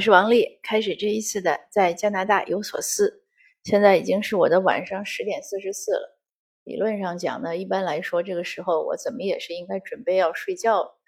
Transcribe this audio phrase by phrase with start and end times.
[0.00, 3.22] 我是王丽，开始这一次的在加拿大有所思。
[3.62, 6.18] 现在已经是我的晚上十点四十四了。
[6.64, 10.98] 理论上讲呢，一般来说这个时候我怎么也是应该准备要睡觉了。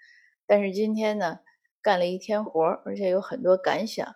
[0.45, 1.39] 但是今天呢，
[1.81, 4.15] 干了一天活，而且有很多感想，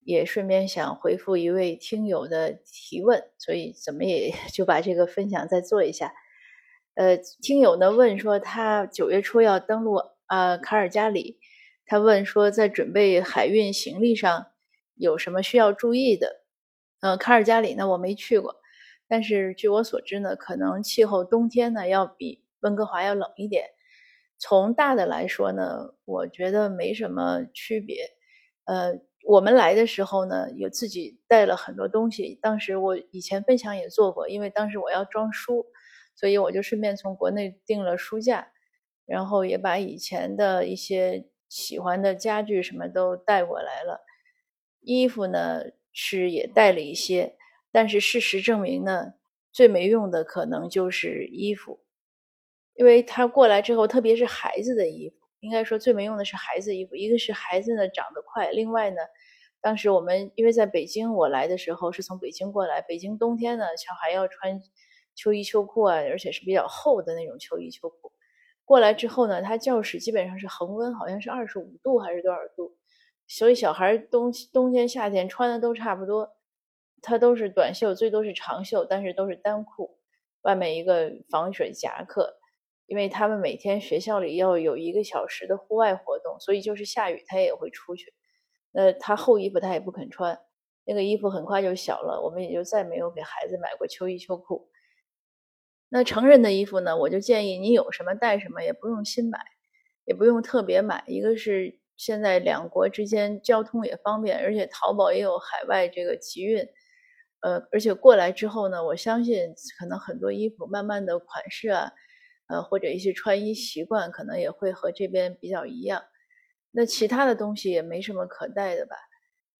[0.00, 6.12] 也顺便想回复一位听友的提问，所以怎么也 就把这个分享再做一下。
[6.94, 11.38] 呃，听友呢问说他九月初要登陆呃卡尔加里。
[11.88, 14.46] 他问说，在准备海运行李上
[14.96, 16.42] 有什么需要注意的？
[17.00, 18.56] 呃，卡尔加里呢，我没去过，
[19.06, 23.66] 但是据我所知呢，可能气候冬天呢要比温哥华要冷一点。
[24.36, 28.10] 从大的来说呢，我觉得没什么区别。
[28.64, 32.36] 呃，我们来的时候呢，有自己带了很多东西。
[32.42, 35.66] 当时我以前分享也做过，因为当时我要装书，
[36.16, 38.48] 所以我就顺便从国内订了书架，
[39.06, 41.28] 然后也把以前的一些。
[41.48, 44.04] 喜欢的家具什么都带过来了，
[44.80, 47.36] 衣服呢是也带了一些，
[47.70, 49.14] 但是事实证明呢，
[49.52, 51.80] 最没用的可能就是衣服，
[52.74, 56.94] 因为他过来之后，特别是孩子的衣服，应该说最没用的是孩子衣服。
[56.96, 58.96] 一个是孩子呢长得快，另外呢，
[59.60, 64.60] 当时我们因为在北京，我来的时候是从北京过来，北京冬天呢，小孩要穿
[65.14, 68.12] 秋衣秋裤啊，而且是比较厚的那种秋衣秋裤。
[68.66, 72.76] 过来之后呢，他教室基本上是恒温，好像是二十五度还是多少度，
[73.28, 76.32] 所以小孩冬冬天夏天穿的都差不多，
[77.00, 79.96] 他都是短袖，最多是长袖，但是都是单裤，
[80.42, 82.38] 外面一个防水夹克，
[82.86, 88.12] 因为他们每天学校里要有一个小时的户外活动，所以就是下雨他也会出去，
[88.72, 90.40] 那他厚衣服他也不肯穿，
[90.84, 94.68] 那个衣服很快就小了，我们也就再没有给孩子买过秋衣秋裤。
[95.96, 96.94] 那成人的衣服呢？
[96.94, 99.38] 我就建议你有什么带什么，也不用新买，
[100.04, 101.02] 也不用特别买。
[101.06, 106.68] 一个是现在两国之间交通也方便，而且淘宝也有海外这个集运，
[107.40, 111.90] 呃，而且过来之后呢，我相信可能很多衣服慢慢的款式啊，
[112.48, 116.02] 呃，或者一些穿衣习惯可能也会和这边比较一样。
[116.72, 118.96] 那其他的东西也没什么可带的吧？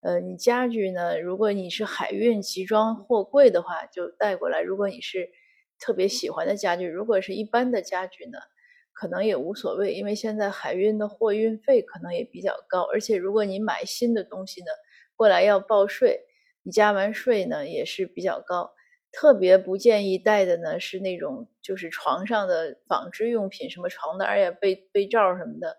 [0.03, 1.19] 呃，你家具呢？
[1.19, 5.31] 如果你是海运集装货柜的话，就带过来；如果你是
[5.78, 8.38] 特别喜欢的家具，如果是一般的家具呢，
[8.92, 14.66] 可能也无所谓，因为现在海运的货运费可能也比较高，而且如果你买新的东西呢，
[15.15, 16.20] 过来要报税，
[16.62, 18.72] 你加完税呢也是比较高。
[19.12, 25.76] 特别不建议带的呢是那种就是床上的纺织用品，什么床单呀、被被罩什么的，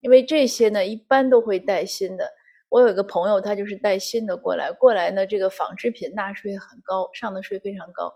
[0.00, 2.28] 因为这些呢一般都会带新的。
[2.68, 8.12] 我有一个朋友，他就是带新的过来，过来呢这个纺织品纳税很高，上的税非常高。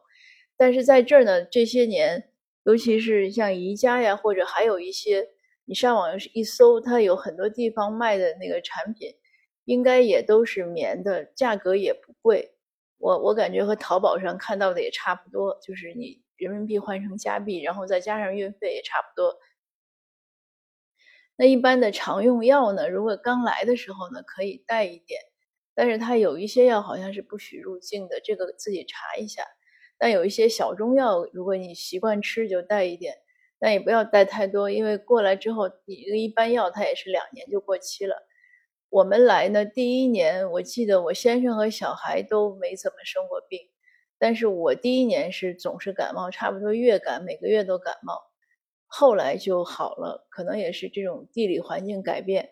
[0.57, 2.31] 但是在这儿呢，这些年，
[2.65, 5.29] 尤其是像宜家呀，或者还有一些，
[5.65, 9.15] 你上网一搜，它有很多地方卖的那个产品，
[9.65, 12.53] 应该也都是棉的，价格也不贵。
[12.99, 19.37] 我我感觉和淘宝上看到的也差不多，就是你人民币换成加币，然后再加上运费也差不多。
[21.37, 25.21] 那一般的常用药呢，如果刚来的时候呢，可以带一点，
[25.75, 29.43] 但是它有一些药好像是不许入境的，这个自己查一下。
[29.99, 33.15] 但有一些小中药，如果你习惯吃，就带一点，
[33.59, 38.16] 但也不要带太多，因为过来之后，你一般药它也是两年就过期了。
[38.91, 43.60] 我们来呢，第一年我记得我先生和小孩都没怎么生过病，
[44.19, 48.21] 但是我第一年是总是感冒，差不多月感，每个月都感冒，
[48.87, 52.50] 后来就好了，可能也是这种地理环境改变。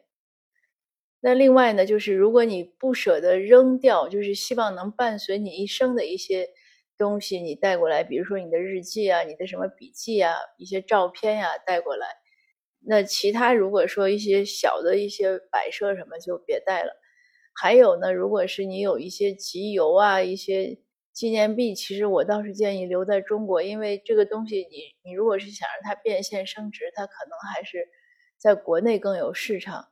[1.20, 6.48] 那另外呢，就是如果你不舍得扔掉，就是希望能伴随你一生的一些。
[6.98, 12.06] 东西你带过来，比如说你的日记啊，你的什么笔记啊，一些照片呀带过来。
[12.84, 16.92] 那其他如果说一些小的一些摆设什么就别带了。
[17.54, 20.78] 还有呢，如果是你有一些集邮啊，一些
[21.12, 27.88] 纪念币，其实我倒是建议留在中国，因为这个东西你你如果是想让它变现升值，它可能还是
[28.38, 29.88] 在国内更有市场。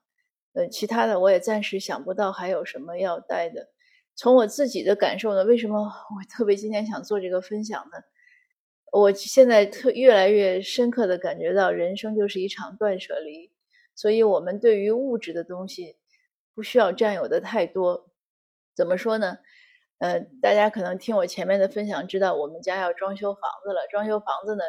[0.55, 3.69] 呃，其他的我也暂时想不到还有什么要带的。
[4.21, 8.03] 从我自己的感受呢，为什么我特别今天想做这个分享呢？
[8.93, 13.51] 我现在特越来越深刻的感觉到，人生就是一场断舍离，
[13.95, 15.97] 所以我们对于物质的东西
[16.55, 18.11] 不需要占有的太多。
[18.77, 19.39] 怎么说呢？
[20.01, 23.87] 呃，大家可能听我前面的分享，知道我们家要装修房子了。
[23.91, 24.63] 装修房子呢，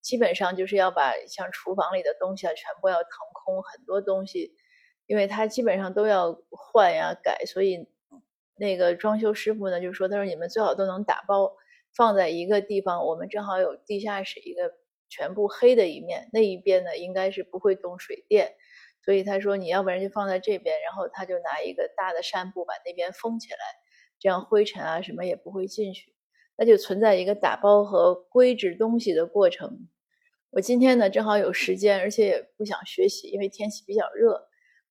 [0.00, 3.08] 基本上就是要把像厨房里的东西啊，全部要腾
[3.44, 4.52] 空，很多东西，
[5.06, 7.86] 因为它基本上都要换呀改，所以。
[8.56, 11.54] 那个装修师傅呢，就说：“他说你们最好都能打包
[11.94, 13.04] 放在一个地方。
[13.04, 14.72] 我们正好有地下室一个
[15.08, 18.54] 全部黑的一面，那一边呢应该是不会动水电，
[19.04, 23.58] 所以他说你要不然就放在这边，然后他就拿一个大的扇布把那边封起来，
[24.18, 26.14] 这样灰尘啊什么也不会进去。
[26.56, 29.88] 那就存在一个打包和归置东西的过程。
[30.50, 34.48] 我今天呢正好有时间，而且也不想学习，因为天气比较热。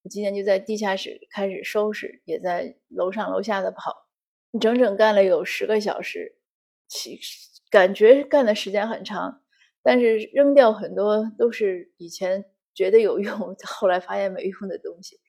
[0.09, 4.07] 今天就在地下室开始收拾，也在楼上楼下的跑，
[4.59, 6.37] 整整干了有十个小时，
[6.87, 9.41] 其实感觉干的时间很长，
[9.81, 15.19] 但是扔掉很多都是以前觉得有用， 后来发现没用的东西。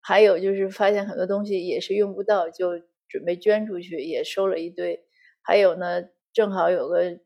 [0.00, 5.04] 还有就是发现很多东西也是用不到，就准备捐出去，也收了一堆。
[5.42, 7.18] 还有呢，正好有个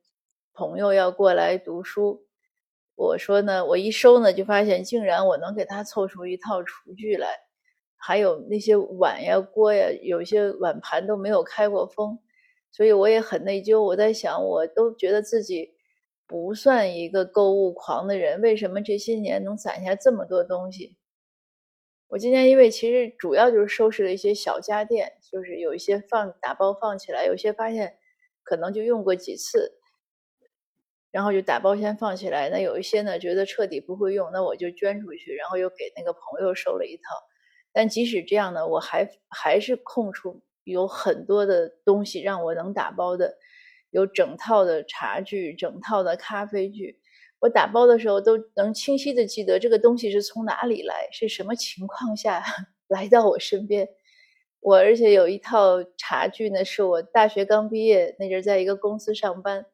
[0.55, 2.27] 朋友要过来读书，
[3.01, 7.29] 我说呢，我一收呢，就发现竟然我能给他凑出一套厨具来，
[7.97, 12.19] 还有那些碗呀、锅呀，有些碗盘都没有开过封，
[12.71, 13.81] 所以我也很内疚。
[13.81, 15.71] 我在想，我都觉得自己
[16.27, 20.99] 不算一个购物狂的人，为什么这些年能攒下这么多东西？
[22.09, 27.97] 我今天因为其实主要就是收拾了一些小家电，就是有一些放打包放起来，有些发现。
[28.43, 29.79] 可能就用过几次，
[31.11, 32.49] 然后就打包先放起来。
[32.51, 37.03] 那有一些呢，觉得彻底不会用，那我就捐出去，然后又给那个朋友收了一套。
[37.73, 43.37] 但即使这样呢，我还还是空出有很多的东西让我能打包的，
[43.91, 46.99] 有整套的茶具，整套的咖啡具。
[47.39, 52.43] 我打包的时候都能清晰的记得这个东西是从哪里来，是什么情况下
[52.87, 53.89] 来到我身边。
[54.61, 59.65] 我而且有一套茶具呢，是我大学刚毕业那阵在一个公司上班，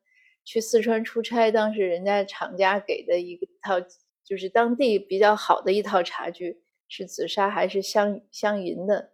[0.46, 3.74] 去四川出差，当时人家厂家给的一套，
[4.24, 9.12] 就是当地比较好的一套茶具，是紫砂还是镶镶银的。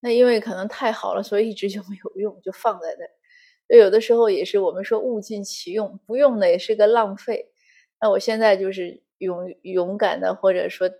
[0.00, 3.76] 那因为可能太好了，所以一直就没有用，就放在那。
[3.76, 7.50] 有的时候也是我们说物尽其用，不用的也是个浪费。
[7.98, 10.90] 那我现在就是勇勇敢的，或者说。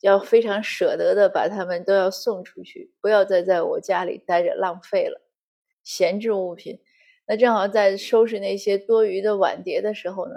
[0.00, 5.22] 要非常舍得的把它们都要送出去，不要再在我家里待着浪费了，
[5.82, 6.78] 闲置物品。
[7.26, 10.34] 那正好在收拾那些多余的碗碟的时候呢，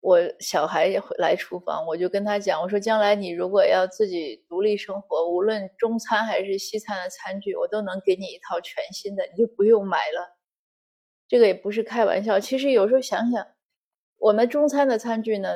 [0.00, 10.38] 我小孩也来厨房，我就跟他讲，我说将来你如果要自己独立生活，无论中餐还是西餐的餐具，我都能给你一套全新的，你就不用买了。
[11.28, 13.46] 这个也不是开玩笑，其实有时候想想，
[14.18, 15.48] 我们中餐的餐具呢。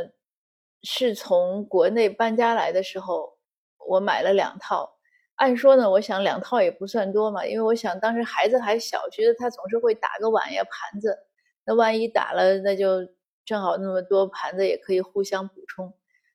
[0.88, 3.38] 是从国内搬家来的时候，
[3.88, 4.95] 我买了两套。
[5.37, 11.19] 按说呢，我想两套也不算多嘛，因为我想当时孩子还小，觉得他总是会打个碗呀、盘子。
[11.65, 13.06] 那万一打了，那就
[13.44, 15.93] 正好那么多盘子也可以互相补充。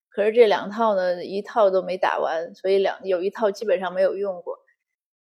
[0.09, 4.57] 可是这两套呢，一套都没打完，所以两有一套基本上没有用过。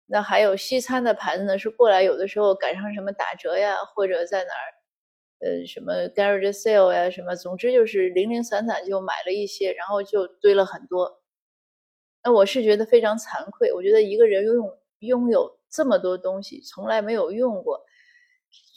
[0.06, 4.72] 那还有西餐的盘子呢，是过来有的时候赶上什么打折呀，或者在哪儿。
[5.38, 11.20] 呃，什么 garage sale 呀，什么，总之就是零零散散就买了一些，然后就堆了很多。
[12.26, 17.80] 那我是觉得非常惭愧，我觉得一个人拥有拥有这么多东西，从来没有用过，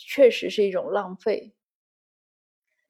[0.07, 1.56] 确实是一种浪费。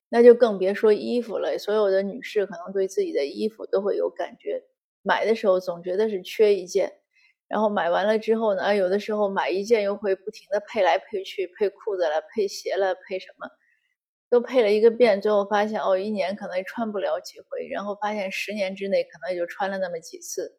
[0.10, 4.62] 那就更别说衣服了，所有的女士可能对自己的衣服都会有感觉，
[5.02, 6.92] 买的时候总觉得是缺一件。
[7.48, 13.48] 然后买完了之后呢，有的时候买一件又会不停的配来配去，配裤子了，配鞋了，配什么，
[14.30, 20.58] 都配了一个遍，最后发现哦，一年可能也穿不了几回，然后发现十年之内可能也就穿了那么几次，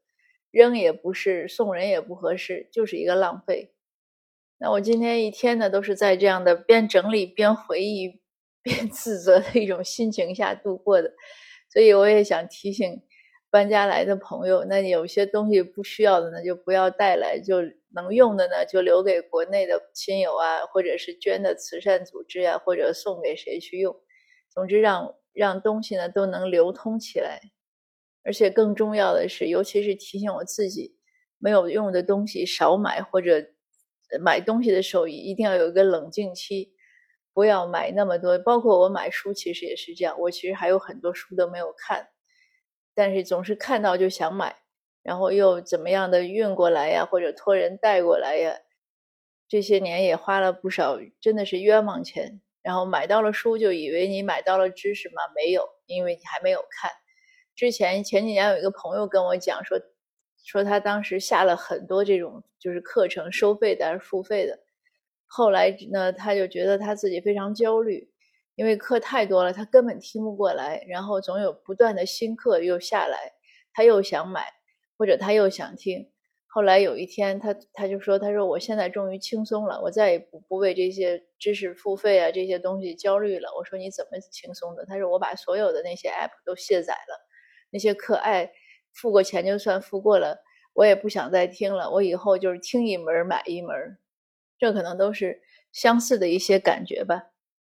[0.50, 3.72] 扔也不是，送人也不合适，就是一个浪费。
[4.58, 8.20] 那我今天一天呢，都是在这样的边整理边回忆
[8.62, 11.12] 边自责的一种心情下度过的，
[11.72, 13.03] 所以我也想提醒。
[13.50, 17.56] 搬家来的朋友，那有些东西不需要的呢，就不要带来；就
[17.92, 23.96] 能用的呢，就留给国内的亲友啊，或者是捐的慈善组织呀，或者送给谁去用。
[24.48, 27.40] 总之，让让东西呢都能流通起来。
[28.22, 30.96] 而且更重要的是，尤其是提醒我自己，
[31.38, 33.46] 没有用的东西少买，或者
[34.20, 36.72] 买东西的时候一定要有一个冷静期，
[37.32, 38.38] 不要买那么多。
[38.38, 40.19] 包括我买书，其实也是这样。
[40.20, 42.08] 我其实还有很多书都没有看。
[43.00, 44.56] 但是总是看到就想买，
[45.02, 48.58] 然后又怎么样的运过来呀，或者托人带过来呀，
[49.48, 52.42] 这些年也花了不少，真的是冤枉钱。
[52.60, 55.22] 然后买到了书，就以为你买到了知识吗？
[55.34, 56.90] 没有，因为你还没有看。
[57.56, 59.80] 之前前几年有一个朋友跟我讲说，
[60.44, 64.58] 说他当时下了很多这种就是课程，收费的还是付费的。
[65.26, 68.09] 后来呢，他就觉得他自己非常焦虑。
[68.60, 73.32] 因为课太多了，他根本听不过来，然后总有不断的新课又下来，
[73.72, 74.52] 他又想买，
[74.98, 76.10] 或者他又想听。
[76.46, 87.26] 后来有一天，他他就说：“他说我现在终于轻松了，我再也不不为这些知识付费啊这些东西焦虑了。”我说：“你怎么轻松的？”他说：“我把所有的那些 app 都卸载了，
[87.70, 88.52] 那些课爱
[88.93, 90.43] 付过钱就算付过了，
[90.74, 91.90] 我也不想再听了。
[91.90, 93.96] 我以后就是听一门买一门，
[94.58, 95.40] 这可能都是
[95.72, 97.31] 相似的一些感觉吧。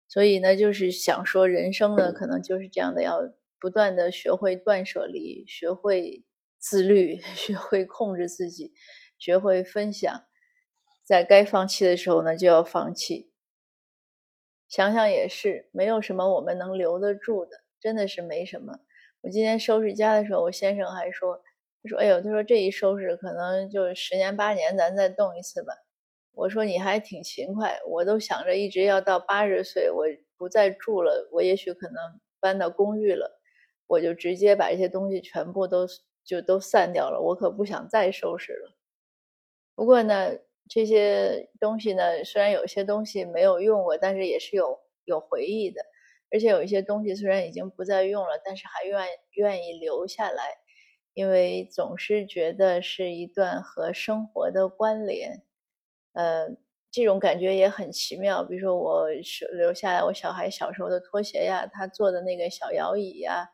[0.08, 3.20] 所以呢，就是想说，人生呢，可能就是这样的，要
[3.60, 6.24] 不断的学会断舍离，学会。”
[6.60, 8.72] 自律， 学会控制自己，
[9.16, 10.24] 学会分享，
[11.04, 13.30] 在该放弃的时候呢，就要放弃。
[14.68, 18.80] 想想也是，没有什么我们能留得住的，真的是没什么。
[19.22, 21.40] 我今天收拾家的时候，我先生还说
[21.82, 25.72] ：“他说，哎呦，他说这一收拾，可能就十年八年，咱再动一次吧。”
[26.38, 30.04] 我说：“你还挺勤快，我都想着一直要到八十岁，我
[30.36, 31.96] 不再住了，我也许可能
[32.40, 33.40] 搬到公寓了，
[33.86, 35.86] 我就直接把这些东西全部都。”
[36.28, 38.76] 就都散掉了，我可不想再收拾了。
[39.74, 40.32] 不过呢，
[40.68, 45.80] 这些东西呢，虽然有些东西没有用过，但是也是有有回忆的。
[46.30, 50.58] 而且有一些东西虽然已经不再用了，但是还愿愿意留下来，
[51.14, 55.44] 因为总是觉得是一段和生活的关联。
[56.12, 56.48] 呃，
[56.90, 58.44] 这种感觉也很奇妙。
[58.44, 63.50] 比如说，我是留下来我小孩小时候的拖鞋呀，他坐的那个小摇椅呀。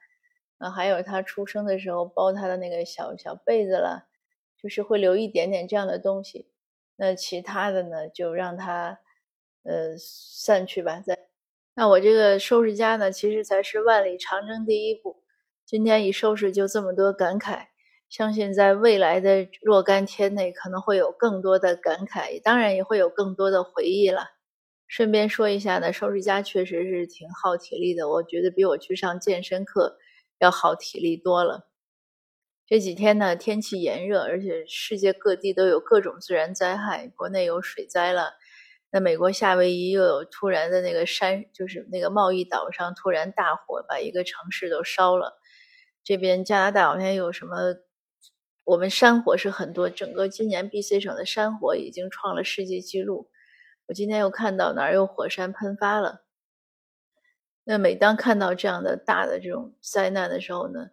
[0.59, 4.07] 啊，还有他出生的时候包他的那个小小被子了，
[4.57, 6.49] 就是会留一点点这样的东西。
[6.97, 9.01] 那其他的呢，就让他
[9.65, 11.01] 呃散去吧。
[11.05, 11.19] 在
[11.75, 15.25] 那我这个收拾家呢，其实才是万里长征第一步。
[15.67, 17.67] 今天一收拾就这么多感慨，
[18.09, 24.29] 相信在未来的若干天内可能会有更多的感慨，当然也会有更多的回忆了。
[24.87, 29.99] 顺便说一下呢，收拾家确实是挺耗体力的，我觉得比我去上健身课。
[30.41, 31.69] 要耗体力多了。
[32.67, 37.09] 这几天呢，天气炎热，而且世界各地都有各种自然灾害。
[37.17, 38.33] 国内有水灾了，
[38.91, 45.35] 那美国夏威夷又有突然的那个山，就是那个贸易岛上突然大火，把一个城市都烧了。
[46.03, 47.77] 这边加拿大好像有什么，
[48.65, 53.31] 我们山火是很多，整个今年 B.C 省的山火已经创了世界纪录。
[53.87, 56.25] 我今天又看到哪儿有火山喷发了。
[57.65, 60.91] 那每当看到这样的大的这种灾难的时候呢，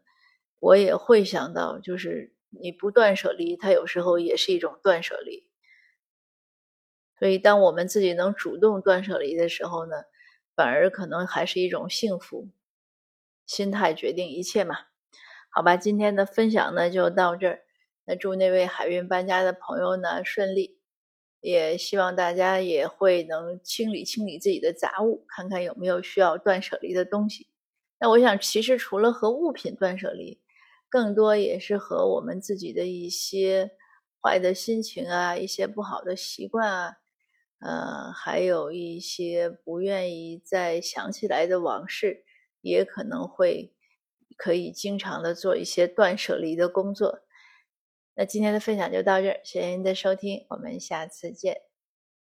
[0.60, 5.50] 我也会想到，就是你不断舍离，它有时候也是一种断舍离。
[7.18, 9.96] 所以，当我们自己能主动断舍离的时候呢，
[10.56, 12.50] 反而可能还是一种幸福。
[13.46, 14.78] 心态决定一切嘛，
[15.54, 17.62] 好吧，今天的分享呢就到这儿。
[18.06, 20.80] 那祝那位海运搬家的朋友呢顺利。
[21.42, 27.48] 也希望大家也会能清理清理自己的杂物，看看有没有需要断舍离的东西。
[28.00, 30.40] 那我想，其实除了和物品断舍离，
[30.88, 33.72] 更多也是和我们自己的一些
[34.22, 36.96] 坏的心情啊，一些不好的习惯啊，
[37.60, 42.24] 呃，还有一些不愿意再想起来的往事，
[42.62, 43.74] 也可能会
[44.38, 47.22] 可以经常的做一些断舍离的工作。
[48.16, 51.71] 那今天的分享就到这儿，谢谢您的收听，我们下次见。